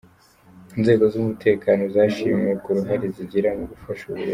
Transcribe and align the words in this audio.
Inzego 0.77 1.03
z'umutekano 1.13 1.81
zashimiwe 1.93 2.53
ku 2.63 2.69
ruhare 2.75 3.05
zigira 3.15 3.49
mu 3.57 3.65
gufasha 3.71 4.03
uburezi. 4.07 4.29